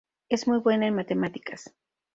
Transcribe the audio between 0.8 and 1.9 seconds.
en matemáticas.